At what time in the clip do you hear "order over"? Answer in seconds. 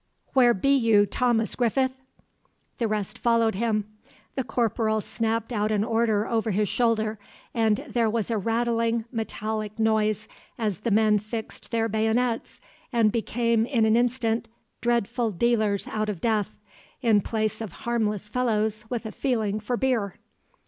5.83-6.49